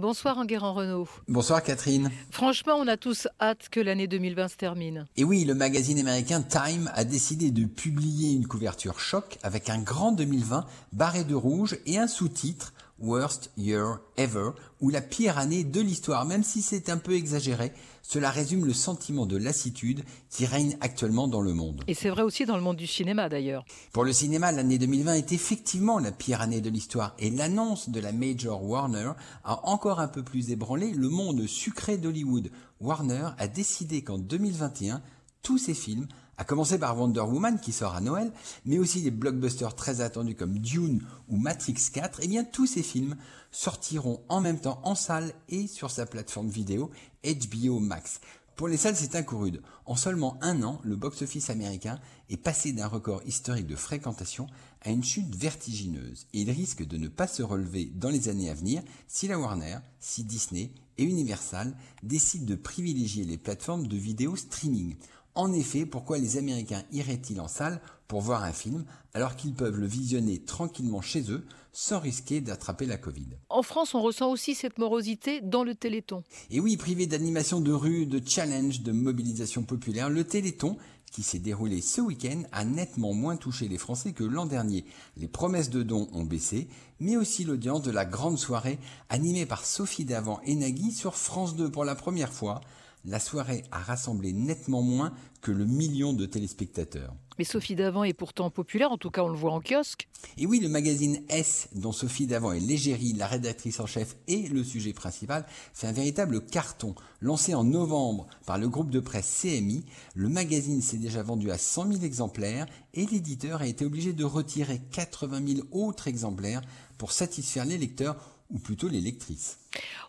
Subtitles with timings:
[0.00, 1.08] Bonsoir Enguerrand Renault.
[1.28, 2.10] Bonsoir Catherine.
[2.30, 5.06] Franchement, on a tous hâte que l'année 2020 se termine.
[5.18, 9.78] Et oui, le magazine américain Time a décidé de publier une couverture choc avec un
[9.78, 14.50] grand 2020 barré de rouge et un sous-titre Worst Year Ever,
[14.80, 17.72] ou la pire année de l'histoire, même si c'est un peu exagéré,
[18.02, 21.82] cela résume le sentiment de lassitude qui règne actuellement dans le monde.
[21.86, 23.64] Et c'est vrai aussi dans le monde du cinéma d'ailleurs.
[23.92, 28.00] Pour le cinéma, l'année 2020 est effectivement la pire année de l'histoire et l'annonce de
[28.00, 29.12] la Major Warner
[29.44, 32.50] a encore un peu plus ébranlé le monde sucré d'Hollywood.
[32.80, 35.02] Warner a décidé qu'en 2021,
[35.42, 38.32] tous ses films à commencer par Wonder Woman qui sort à Noël,
[38.64, 42.66] mais aussi des blockbusters très attendus comme Dune ou Matrix 4, et eh bien tous
[42.66, 43.16] ces films
[43.50, 46.90] sortiront en même temps en salle et sur sa plateforme vidéo
[47.24, 48.20] HBO Max.
[48.60, 49.62] Pour les salles, c'est un coup rude.
[49.86, 54.46] En seulement un an, le box-office américain est passé d'un record historique de fréquentation
[54.82, 56.26] à une chute vertigineuse.
[56.34, 59.38] Et il risque de ne pas se relever dans les années à venir si la
[59.38, 64.94] Warner, si Disney et Universal décident de privilégier les plateformes de vidéo streaming.
[65.34, 69.78] En effet, pourquoi les Américains iraient-ils en salle pour voir un film alors qu'ils peuvent
[69.78, 73.28] le visionner tranquillement chez eux sans risquer d'attraper la Covid?
[73.48, 76.24] En France, on ressent aussi cette morosité dans le Téléthon.
[76.50, 80.76] Et oui, privé d'animation de rue, de challenge, de mobilisation populaire, le Téléthon
[81.10, 84.84] qui s'est déroulé ce week-end a nettement moins touché les Français que l'an dernier.
[85.16, 86.68] Les promesses de dons ont baissé,
[87.00, 91.56] mais aussi l'audience de la grande soirée animée par Sophie Davant et Nagui sur France
[91.56, 92.60] 2 pour la première fois
[93.04, 97.14] la soirée a rassemblé nettement moins que le million de téléspectateurs.
[97.38, 100.08] Mais Sophie Davant est pourtant populaire, en tout cas on le voit en kiosque.
[100.36, 104.46] Et oui, le magazine S, dont Sophie Davant est l'égérie, la rédactrice en chef et
[104.48, 106.94] le sujet principal, fait un véritable carton.
[107.22, 109.84] Lancé en novembre par le groupe de presse CMI,
[110.14, 114.24] le magazine s'est déjà vendu à 100 000 exemplaires et l'éditeur a été obligé de
[114.24, 116.60] retirer 80 000 autres exemplaires
[116.98, 118.16] pour satisfaire les lecteurs
[118.50, 119.58] ou plutôt les lectrices.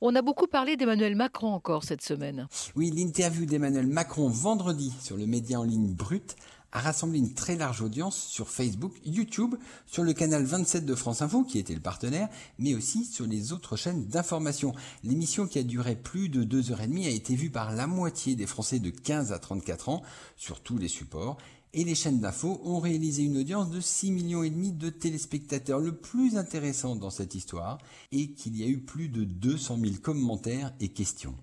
[0.00, 2.48] On a beaucoup parlé d'Emmanuel Macron encore cette semaine.
[2.76, 6.36] Oui, l'interview d'Emmanuel Macron vendredi sur le média en ligne Brut
[6.72, 9.54] a rassemblé une très large audience sur Facebook, YouTube,
[9.86, 12.28] sur le canal 27 de France Info, qui était le partenaire,
[12.58, 14.74] mais aussi sur les autres chaînes d'information.
[15.02, 17.86] L'émission qui a duré plus de deux heures et demie a été vue par la
[17.86, 20.02] moitié des Français de 15 à 34 ans
[20.36, 21.38] sur tous les supports
[21.78, 25.78] et les chaînes d'infos ont réalisé une audience de 6 millions et demi de téléspectateurs.
[25.78, 27.78] Le plus intéressant dans cette histoire
[28.10, 31.36] est qu'il y a eu plus de 200 000 commentaires et questions.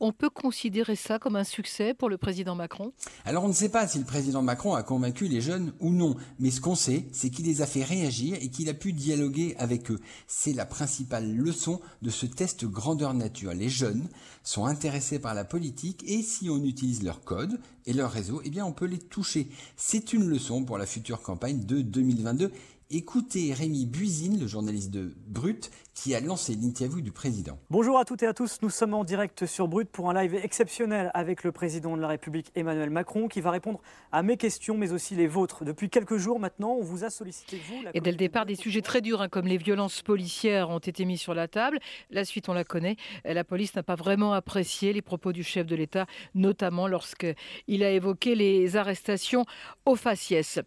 [0.00, 2.94] On peut considérer ça comme un succès pour le président Macron?
[3.26, 6.16] Alors on ne sait pas si le président Macron a convaincu les jeunes ou non,
[6.38, 9.54] mais ce qu'on sait, c'est qu'il les a fait réagir et qu'il a pu dialoguer
[9.58, 10.00] avec eux.
[10.26, 13.52] C'est la principale leçon de ce test grandeur nature.
[13.52, 14.08] Les jeunes
[14.42, 18.50] sont intéressés par la politique et si on utilise leur code et leur réseau, eh
[18.50, 19.48] bien on peut les toucher.
[19.84, 22.52] C'est une leçon pour la future campagne de 2022
[22.94, 27.58] Écoutez Rémi Buisine, le journaliste de Brut, qui a lancé l'interview du président.
[27.70, 30.34] Bonjour à toutes et à tous, nous sommes en direct sur Brut pour un live
[30.34, 33.80] exceptionnel avec le président de la République Emmanuel Macron qui va répondre
[34.10, 35.64] à mes questions mais aussi les vôtres.
[35.64, 37.82] Depuis quelques jours maintenant, on vous a sollicité, vous.
[37.94, 41.06] et dès le départ, des sujets très durs hein, comme les violences policières ont été
[41.06, 41.78] mis sur la table.
[42.10, 42.96] La suite, on la connaît.
[43.24, 46.04] La police n'a pas vraiment apprécié les propos du chef de l'État,
[46.34, 49.46] notamment lorsqu'il a évoqué les arrestations
[49.86, 50.58] au faciès.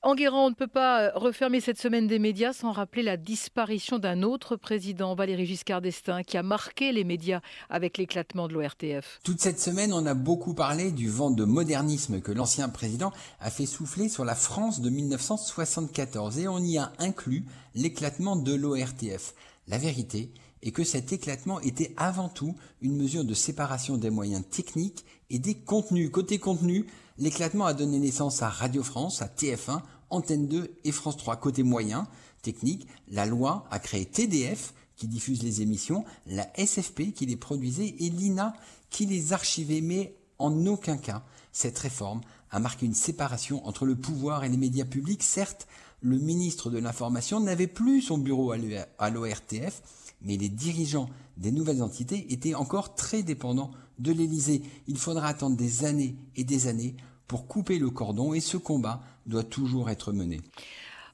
[0.00, 4.22] Enguerrand, on ne peut pas refermer cette semaine des médias sans rappeler la disparition d'un
[4.22, 7.40] autre président, Valéry Giscard d'Estaing, qui a marqué les médias
[7.70, 9.18] avec l'éclatement de l'ORTF.
[9.24, 13.50] Toute cette semaine, on a beaucoup parlé du vent de modernisme que l'ancien président a
[13.50, 17.44] fait souffler sur la France de 1974 et on y a inclus
[17.74, 19.34] l'éclatement de l'ORTF.
[19.66, 20.30] La vérité
[20.62, 25.40] est que cet éclatement était avant tout une mesure de séparation des moyens techniques et
[25.40, 26.12] des contenus.
[26.12, 26.86] Côté contenu,
[27.18, 29.80] l'éclatement a donné naissance à Radio France, à TF1,
[30.10, 31.36] Antenne 2 et France 3.
[31.36, 32.06] Côté moyen,
[32.42, 37.94] technique, la loi a créé TDF qui diffuse les émissions, la SFP qui les produisait
[37.98, 38.54] et l'INA
[38.90, 39.80] qui les archivait.
[39.80, 41.22] Mais en aucun cas,
[41.52, 45.22] cette réforme a marqué une séparation entre le pouvoir et les médias publics.
[45.22, 45.66] Certes,
[46.00, 49.82] le ministre de l'Information n'avait plus son bureau à l'ORTF,
[50.22, 54.62] mais les dirigeants des nouvelles entités étaient encore très dépendants de l'Élysée.
[54.86, 59.00] Il faudra attendre des années et des années pour couper le cordon et ce combat
[59.26, 60.40] doit toujours être mené.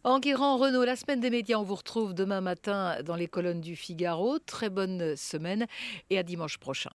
[0.05, 3.77] Enguerrand Renault, la semaine des médias, on vous retrouve demain matin dans les colonnes du
[3.77, 4.41] Figaro.
[4.41, 5.67] Très bonne semaine
[6.11, 6.91] et à dimanche prochain.